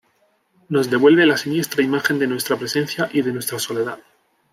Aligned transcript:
nos 0.67 0.89
devuelve 0.89 1.27
la 1.27 1.37
siniestra 1.37 1.83
imagen 1.83 2.17
de 2.17 2.25
nuestra 2.25 2.57
presencia 2.57 3.07
y 3.13 3.21
de 3.21 3.31
nuestra 3.31 3.59
soledad 3.59 3.99